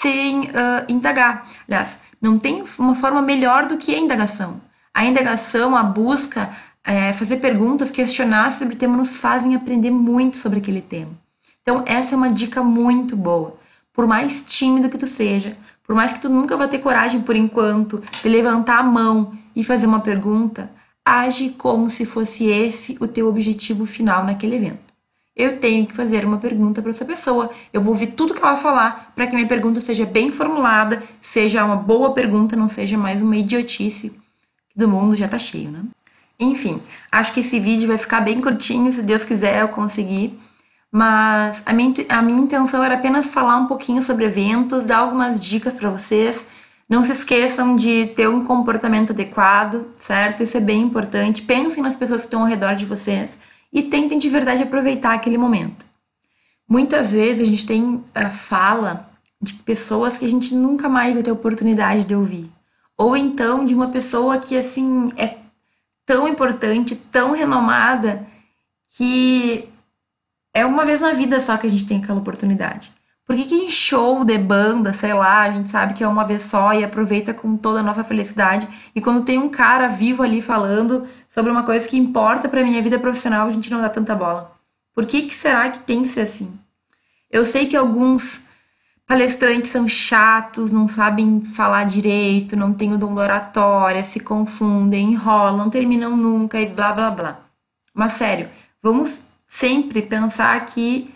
sem 0.00 0.44
uh, 0.44 0.86
indagar. 0.88 1.46
Aliás, 1.68 1.98
não 2.18 2.38
tem 2.38 2.64
uma 2.78 2.94
forma 2.94 3.20
melhor 3.20 3.66
do 3.66 3.76
que 3.76 3.94
a 3.94 3.98
indagação. 3.98 4.58
A 4.94 5.04
indagação, 5.04 5.76
a 5.76 5.82
busca, 5.82 6.48
é, 6.82 7.12
fazer 7.12 7.36
perguntas, 7.40 7.90
questionar 7.90 8.58
sobre 8.58 8.76
o 8.76 8.78
tema 8.78 8.96
nos 8.96 9.18
fazem 9.18 9.54
aprender 9.54 9.90
muito 9.90 10.38
sobre 10.38 10.60
aquele 10.60 10.80
tema. 10.80 11.12
Então, 11.62 11.84
essa 11.86 12.14
é 12.14 12.16
uma 12.16 12.32
dica 12.32 12.62
muito 12.62 13.16
boa. 13.16 13.58
Por 13.92 14.06
mais 14.06 14.42
tímido 14.42 14.88
que 14.88 14.98
tu 14.98 15.06
seja, 15.06 15.56
por 15.84 15.94
mais 15.94 16.12
que 16.12 16.20
tu 16.20 16.28
nunca 16.28 16.56
vá 16.56 16.68
ter 16.68 16.78
coragem 16.78 17.22
por 17.22 17.36
enquanto 17.36 18.02
de 18.22 18.28
levantar 18.28 18.78
a 18.78 18.82
mão 18.82 19.32
e 19.54 19.64
fazer 19.64 19.86
uma 19.86 20.00
pergunta, 20.00 20.70
age 21.04 21.50
como 21.50 21.90
se 21.90 22.04
fosse 22.06 22.44
esse 22.44 22.96
o 23.00 23.08
teu 23.08 23.26
objetivo 23.26 23.84
final 23.86 24.24
naquele 24.24 24.56
evento. 24.56 24.90
Eu 25.34 25.58
tenho 25.58 25.86
que 25.86 25.94
fazer 25.94 26.24
uma 26.24 26.38
pergunta 26.38 26.82
para 26.82 26.90
essa 26.90 27.04
pessoa. 27.04 27.50
Eu 27.72 27.82
vou 27.82 27.94
ouvir 27.94 28.08
tudo 28.08 28.34
que 28.34 28.44
ela 28.44 28.58
falar 28.58 29.12
para 29.14 29.26
que 29.26 29.34
minha 29.34 29.48
pergunta 29.48 29.80
seja 29.80 30.04
bem 30.04 30.30
formulada, 30.30 31.02
seja 31.32 31.64
uma 31.64 31.76
boa 31.76 32.12
pergunta, 32.12 32.56
não 32.56 32.68
seja 32.68 32.98
mais 32.98 33.22
uma 33.22 33.36
idiotice 33.36 34.12
do 34.76 34.88
mundo 34.88 35.16
já 35.16 35.28
tá 35.28 35.38
cheio, 35.38 35.70
né? 35.70 35.82
Enfim, 36.38 36.80
acho 37.10 37.32
que 37.32 37.40
esse 37.40 37.58
vídeo 37.60 37.88
vai 37.88 37.98
ficar 37.98 38.20
bem 38.20 38.40
curtinho, 38.40 38.92
se 38.92 39.02
Deus 39.02 39.24
quiser 39.24 39.60
eu 39.60 39.68
conseguir. 39.68 40.38
Mas 40.92 41.62
a 41.64 41.72
minha, 41.72 41.94
a 42.08 42.22
minha 42.22 42.40
intenção 42.40 42.82
era 42.82 42.96
apenas 42.96 43.26
falar 43.32 43.56
um 43.56 43.66
pouquinho 43.66 44.02
sobre 44.02 44.24
eventos, 44.24 44.84
dar 44.84 44.98
algumas 44.98 45.40
dicas 45.40 45.74
para 45.74 45.90
vocês. 45.90 46.44
Não 46.88 47.04
se 47.04 47.12
esqueçam 47.12 47.76
de 47.76 48.06
ter 48.16 48.28
um 48.28 48.44
comportamento 48.44 49.12
adequado, 49.12 49.86
certo? 50.06 50.42
Isso 50.42 50.56
é 50.56 50.60
bem 50.60 50.82
importante. 50.82 51.42
Pensem 51.42 51.82
nas 51.82 51.94
pessoas 51.94 52.22
que 52.22 52.26
estão 52.26 52.40
ao 52.40 52.48
redor 52.48 52.74
de 52.74 52.84
vocês 52.84 53.38
e 53.72 53.82
tentem 53.82 54.18
de 54.18 54.28
verdade 54.28 54.62
aproveitar 54.62 55.14
aquele 55.14 55.38
momento. 55.38 55.86
Muitas 56.68 57.12
vezes 57.12 57.42
a 57.42 57.50
gente 57.50 57.66
tem 57.66 58.04
a 58.12 58.30
fala 58.30 59.08
de 59.40 59.54
pessoas 59.54 60.18
que 60.18 60.24
a 60.24 60.28
gente 60.28 60.54
nunca 60.54 60.88
mais 60.88 61.14
vai 61.14 61.22
ter 61.22 61.30
oportunidade 61.30 62.04
de 62.04 62.14
ouvir. 62.14 62.50
Ou 62.98 63.16
então 63.16 63.64
de 63.64 63.74
uma 63.74 63.88
pessoa 63.88 64.38
que 64.38 64.56
assim 64.56 65.12
é 65.16 65.38
tão 66.04 66.26
importante, 66.26 66.96
tão 66.96 67.32
renomada, 67.32 68.26
que 68.96 69.68
é 70.54 70.66
uma 70.66 70.84
vez 70.84 71.00
na 71.00 71.12
vida 71.12 71.40
só 71.40 71.56
que 71.56 71.66
a 71.66 71.70
gente 71.70 71.86
tem 71.86 71.98
aquela 71.98 72.20
oportunidade. 72.20 72.92
Por 73.26 73.36
que, 73.36 73.44
que 73.44 73.54
em 73.54 73.70
show 73.70 74.24
de 74.24 74.36
banda, 74.38 74.92
sei 74.94 75.14
lá, 75.14 75.42
a 75.42 75.50
gente 75.52 75.70
sabe 75.70 75.94
que 75.94 76.02
é 76.02 76.08
uma 76.08 76.24
vez 76.24 76.42
só 76.50 76.72
e 76.72 76.82
aproveita 76.82 77.32
com 77.32 77.56
toda 77.56 77.78
a 77.78 77.82
nossa 77.82 78.02
felicidade, 78.02 78.66
e 78.92 79.00
quando 79.00 79.24
tem 79.24 79.38
um 79.38 79.48
cara 79.48 79.86
vivo 79.88 80.22
ali 80.22 80.42
falando 80.42 81.06
sobre 81.28 81.52
uma 81.52 81.62
coisa 81.62 81.86
que 81.86 81.96
importa 81.96 82.48
para 82.48 82.64
minha 82.64 82.82
vida 82.82 82.98
profissional, 82.98 83.46
a 83.46 83.50
gente 83.50 83.70
não 83.70 83.80
dá 83.80 83.88
tanta 83.88 84.16
bola? 84.16 84.50
Por 84.92 85.06
que, 85.06 85.22
que 85.22 85.34
será 85.34 85.70
que 85.70 85.78
tem 85.80 86.02
que 86.02 86.08
ser 86.08 86.22
assim? 86.22 86.52
Eu 87.30 87.44
sei 87.44 87.66
que 87.66 87.76
alguns 87.76 88.24
palestrantes 89.06 89.70
são 89.70 89.86
chatos, 89.86 90.72
não 90.72 90.88
sabem 90.88 91.44
falar 91.56 91.84
direito, 91.84 92.56
não 92.56 92.74
têm 92.74 92.92
o 92.94 92.98
dom 92.98 93.14
da 93.14 93.22
oratória, 93.22 94.04
se 94.06 94.18
confundem, 94.18 95.12
enrolam, 95.12 95.70
terminam 95.70 96.16
nunca 96.16 96.60
e 96.60 96.66
blá 96.66 96.92
blá 96.92 97.10
blá. 97.12 97.40
Mas 97.94 98.14
sério, 98.14 98.48
vamos 98.82 99.22
sempre 99.58 100.02
pensar 100.02 100.64
que 100.66 101.12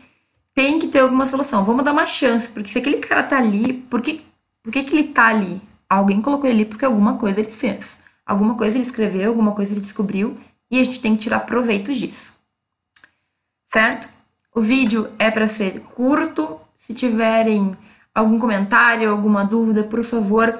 tem 0.54 0.78
que 0.78 0.88
ter 0.88 1.00
alguma 1.00 1.26
solução. 1.26 1.64
Vamos 1.64 1.84
dar 1.84 1.92
uma 1.92 2.06
chance, 2.06 2.48
porque 2.48 2.68
se 2.68 2.78
aquele 2.78 2.98
cara 2.98 3.22
tá 3.24 3.38
ali, 3.38 3.74
por 3.74 4.00
que, 4.00 4.22
por 4.62 4.72
que, 4.72 4.84
que 4.84 4.96
ele 4.96 5.08
tá 5.08 5.28
ali? 5.28 5.60
Alguém 5.88 6.20
colocou 6.20 6.48
ele 6.48 6.62
ali 6.62 6.64
porque 6.64 6.84
alguma 6.84 7.16
coisa 7.18 7.40
ele 7.40 7.52
fez. 7.52 7.86
Alguma 8.26 8.56
coisa 8.56 8.76
ele 8.76 8.86
escreveu, 8.86 9.30
alguma 9.30 9.52
coisa 9.52 9.72
ele 9.72 9.80
descobriu 9.80 10.36
e 10.70 10.80
a 10.80 10.84
gente 10.84 11.00
tem 11.00 11.14
que 11.16 11.22
tirar 11.22 11.40
proveito 11.40 11.92
disso. 11.92 12.32
Certo? 13.72 14.08
O 14.54 14.62
vídeo 14.62 15.10
é 15.18 15.30
para 15.30 15.48
ser 15.48 15.80
curto, 15.80 16.60
se 16.78 16.94
tiverem 16.94 17.76
algum 18.14 18.38
comentário, 18.38 19.10
alguma 19.10 19.44
dúvida, 19.44 19.84
por 19.84 20.04
favor, 20.04 20.58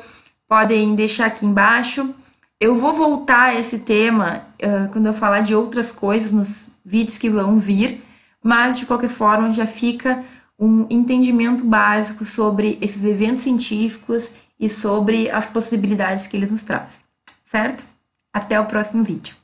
podem 0.49 0.95
deixar 0.95 1.27
aqui 1.27 1.47
embaixo. 1.47 2.15
Eu 2.61 2.77
vou 2.77 2.95
voltar 2.95 3.51
a 3.51 3.55
esse 3.55 3.79
tema 3.79 4.47
uh, 4.63 4.91
quando 4.93 5.07
eu 5.07 5.15
falar 5.15 5.41
de 5.41 5.55
outras 5.55 5.93
coisas 5.93 6.33
nos 6.33 6.74
vídeos 6.85 7.19
que 7.19 7.31
vão 7.31 7.59
vir, 7.59 8.03
mas 8.43 8.79
de 8.79 8.87
qualquer 8.87 9.11
forma 9.11 9.53
já 9.53 9.67
fica 9.67 10.25
um 10.59 10.87
entendimento 10.91 11.65
básico 11.65 12.25
sobre 12.25 12.79
esses 12.81 13.03
eventos 13.03 13.43
científicos 13.43 14.31
e 14.59 14.69
sobre 14.69 15.31
as 15.31 15.47
possibilidades 15.47 16.27
que 16.27 16.37
eles 16.37 16.51
nos 16.51 16.63
trazem, 16.63 17.01
certo? 17.51 17.85
Até 18.33 18.61
o 18.61 18.67
próximo 18.67 19.03
vídeo. 19.03 19.35